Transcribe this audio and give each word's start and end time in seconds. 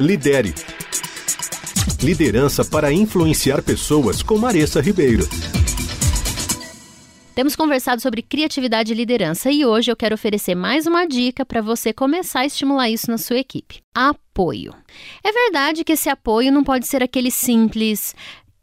Lidere. 0.00 0.54
Liderança 2.02 2.64
para 2.64 2.92
influenciar 2.92 3.62
pessoas 3.62 4.22
com 4.22 4.38
Maressa 4.38 4.80
Ribeiro. 4.80 5.28
Temos 7.34 7.54
conversado 7.54 8.00
sobre 8.00 8.22
criatividade 8.22 8.92
e 8.92 8.96
liderança 8.96 9.50
e 9.50 9.64
hoje 9.64 9.90
eu 9.90 9.96
quero 9.96 10.14
oferecer 10.14 10.54
mais 10.54 10.86
uma 10.86 11.06
dica 11.06 11.44
para 11.44 11.60
você 11.60 11.92
começar 11.92 12.40
a 12.40 12.46
estimular 12.46 12.88
isso 12.88 13.10
na 13.10 13.18
sua 13.18 13.38
equipe: 13.38 13.82
apoio. 13.94 14.74
É 15.22 15.30
verdade 15.30 15.84
que 15.84 15.92
esse 15.92 16.08
apoio 16.08 16.50
não 16.50 16.64
pode 16.64 16.86
ser 16.86 17.02
aquele 17.02 17.30
simples. 17.30 18.14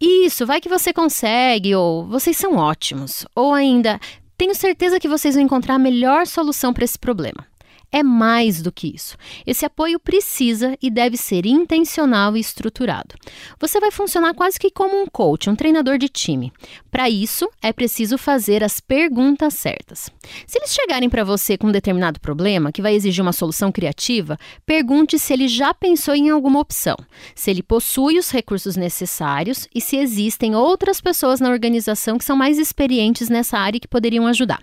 Isso, 0.00 0.44
vai 0.44 0.60
que 0.60 0.68
você 0.68 0.92
consegue, 0.92 1.74
ou 1.74 2.06
vocês 2.06 2.36
são 2.36 2.56
ótimos, 2.56 3.24
ou 3.34 3.54
ainda, 3.54 3.98
tenho 4.36 4.54
certeza 4.54 5.00
que 5.00 5.08
vocês 5.08 5.34
vão 5.34 5.44
encontrar 5.44 5.76
a 5.76 5.78
melhor 5.78 6.26
solução 6.26 6.74
para 6.74 6.84
esse 6.84 6.98
problema 6.98 7.46
é 7.94 8.02
mais 8.02 8.60
do 8.60 8.72
que 8.72 8.92
isso. 8.92 9.16
Esse 9.46 9.64
apoio 9.64 10.00
precisa 10.00 10.76
e 10.82 10.90
deve 10.90 11.16
ser 11.16 11.46
intencional 11.46 12.36
e 12.36 12.40
estruturado. 12.40 13.14
Você 13.60 13.78
vai 13.78 13.92
funcionar 13.92 14.34
quase 14.34 14.58
que 14.58 14.68
como 14.68 15.00
um 15.00 15.06
coach, 15.06 15.48
um 15.48 15.54
treinador 15.54 15.96
de 15.96 16.08
time. 16.08 16.52
Para 16.90 17.08
isso, 17.08 17.48
é 17.62 17.72
preciso 17.72 18.18
fazer 18.18 18.64
as 18.64 18.80
perguntas 18.80 19.54
certas. 19.54 20.10
Se 20.44 20.58
eles 20.58 20.74
chegarem 20.74 21.08
para 21.08 21.22
você 21.22 21.56
com 21.56 21.68
um 21.68 21.72
determinado 21.72 22.18
problema 22.18 22.72
que 22.72 22.82
vai 22.82 22.96
exigir 22.96 23.22
uma 23.22 23.32
solução 23.32 23.70
criativa, 23.70 24.36
pergunte 24.66 25.16
se 25.16 25.32
ele 25.32 25.46
já 25.46 25.72
pensou 25.72 26.16
em 26.16 26.30
alguma 26.30 26.58
opção, 26.58 26.96
se 27.32 27.48
ele 27.48 27.62
possui 27.62 28.18
os 28.18 28.28
recursos 28.28 28.74
necessários 28.74 29.68
e 29.72 29.80
se 29.80 29.96
existem 29.96 30.56
outras 30.56 31.00
pessoas 31.00 31.38
na 31.38 31.48
organização 31.48 32.18
que 32.18 32.24
são 32.24 32.34
mais 32.34 32.58
experientes 32.58 33.28
nessa 33.28 33.56
área 33.56 33.76
e 33.76 33.80
que 33.80 33.86
poderiam 33.86 34.26
ajudar. 34.26 34.60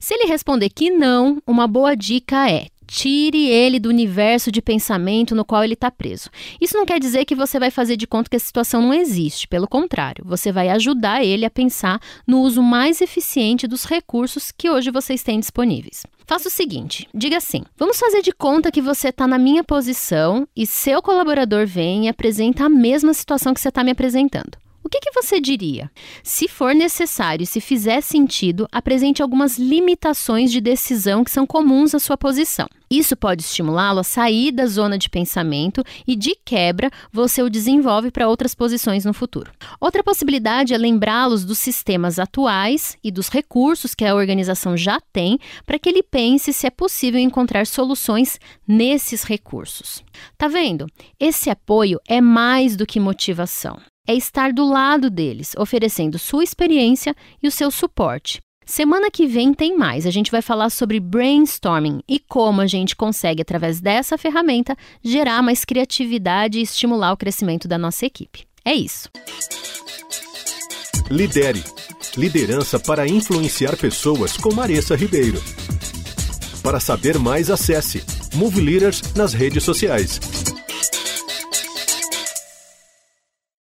Se 0.00 0.14
ele 0.14 0.24
responder 0.24 0.70
que 0.70 0.90
não, 0.90 1.42
uma 1.46 1.66
boa 1.66 1.94
dica 1.94 2.50
é 2.50 2.61
Tire 2.92 3.48
ele 3.48 3.80
do 3.80 3.88
universo 3.88 4.52
de 4.52 4.60
pensamento 4.60 5.34
no 5.34 5.46
qual 5.46 5.64
ele 5.64 5.72
está 5.72 5.90
preso. 5.90 6.28
Isso 6.60 6.76
não 6.76 6.84
quer 6.84 7.00
dizer 7.00 7.24
que 7.24 7.34
você 7.34 7.58
vai 7.58 7.70
fazer 7.70 7.96
de 7.96 8.06
conta 8.06 8.28
que 8.28 8.36
a 8.36 8.38
situação 8.38 8.82
não 8.82 8.92
existe. 8.92 9.48
Pelo 9.48 9.66
contrário, 9.66 10.22
você 10.26 10.52
vai 10.52 10.68
ajudar 10.68 11.24
ele 11.24 11.46
a 11.46 11.50
pensar 11.50 11.98
no 12.26 12.42
uso 12.42 12.62
mais 12.62 13.00
eficiente 13.00 13.66
dos 13.66 13.86
recursos 13.86 14.52
que 14.52 14.68
hoje 14.68 14.90
vocês 14.90 15.22
têm 15.22 15.40
disponíveis. 15.40 16.02
Faça 16.26 16.48
o 16.48 16.50
seguinte: 16.50 17.08
diga 17.14 17.38
assim, 17.38 17.64
vamos 17.78 17.98
fazer 17.98 18.20
de 18.20 18.30
conta 18.30 18.70
que 18.70 18.82
você 18.82 19.08
está 19.08 19.26
na 19.26 19.38
minha 19.38 19.64
posição 19.64 20.46
e 20.54 20.66
seu 20.66 21.00
colaborador 21.00 21.66
vem 21.66 22.04
e 22.04 22.08
apresenta 22.10 22.66
a 22.66 22.68
mesma 22.68 23.14
situação 23.14 23.54
que 23.54 23.60
você 23.60 23.70
está 23.70 23.82
me 23.82 23.92
apresentando. 23.92 24.61
Que, 24.92 25.00
que, 25.00 25.10
você 25.12 25.40
diria? 25.40 25.90
Se 26.22 26.46
for 26.46 26.74
necessário, 26.74 27.46
se 27.46 27.62
fizer 27.62 28.02
sentido, 28.02 28.68
apresente 28.70 29.22
algumas 29.22 29.56
limitações 29.56 30.52
de 30.52 30.60
decisão 30.60 31.24
que 31.24 31.30
são 31.30 31.46
comuns 31.46 31.94
à 31.94 31.98
sua 31.98 32.18
posição. 32.18 32.68
Isso 32.90 33.16
pode 33.16 33.40
estimulá-lo 33.40 34.00
a 34.00 34.04
sair 34.04 34.52
da 34.52 34.66
zona 34.66 34.98
de 34.98 35.08
pensamento 35.08 35.82
e, 36.06 36.14
de 36.14 36.36
quebra, 36.44 36.90
você 37.10 37.42
o 37.42 37.48
desenvolve 37.48 38.10
para 38.10 38.28
outras 38.28 38.54
posições 38.54 39.06
no 39.06 39.14
futuro. 39.14 39.50
Outra 39.80 40.04
possibilidade 40.04 40.74
é 40.74 40.76
lembrá-los 40.76 41.42
dos 41.42 41.58
sistemas 41.58 42.18
atuais 42.18 42.98
e 43.02 43.10
dos 43.10 43.30
recursos 43.30 43.94
que 43.94 44.04
a 44.04 44.14
organização 44.14 44.76
já 44.76 45.00
tem 45.10 45.38
para 45.64 45.78
que 45.78 45.88
ele 45.88 46.02
pense 46.02 46.52
se 46.52 46.66
é 46.66 46.70
possível 46.70 47.18
encontrar 47.18 47.66
soluções 47.66 48.38
nesses 48.68 49.22
recursos. 49.22 50.04
Tá 50.36 50.48
vendo? 50.48 50.86
Esse 51.18 51.48
apoio 51.48 51.98
é 52.06 52.20
mais 52.20 52.76
do 52.76 52.84
que 52.84 53.00
motivação 53.00 53.80
é 54.06 54.14
estar 54.14 54.52
do 54.52 54.64
lado 54.64 55.08
deles, 55.08 55.54
oferecendo 55.56 56.18
sua 56.18 56.42
experiência 56.44 57.14
e 57.42 57.48
o 57.48 57.50
seu 57.50 57.70
suporte. 57.70 58.40
Semana 58.64 59.10
que 59.10 59.26
vem 59.26 59.52
tem 59.52 59.76
mais. 59.76 60.06
A 60.06 60.10
gente 60.10 60.30
vai 60.30 60.40
falar 60.40 60.70
sobre 60.70 61.00
brainstorming 61.00 62.00
e 62.08 62.18
como 62.18 62.60
a 62.60 62.66
gente 62.66 62.94
consegue, 62.94 63.42
através 63.42 63.80
dessa 63.80 64.16
ferramenta, 64.16 64.76
gerar 65.02 65.42
mais 65.42 65.64
criatividade 65.64 66.58
e 66.58 66.62
estimular 66.62 67.12
o 67.12 67.16
crescimento 67.16 67.66
da 67.66 67.76
nossa 67.76 68.06
equipe. 68.06 68.44
É 68.64 68.74
isso. 68.74 69.08
Lidere. 71.10 71.62
Liderança 72.16 72.78
para 72.78 73.08
influenciar 73.08 73.76
pessoas 73.76 74.36
com 74.36 74.54
Maressa 74.54 74.94
Ribeiro. 74.94 75.42
Para 76.62 76.78
saber 76.78 77.18
mais, 77.18 77.50
acesse 77.50 78.04
Move 78.34 78.60
Leaders 78.60 79.02
nas 79.14 79.32
redes 79.32 79.64
sociais. 79.64 80.20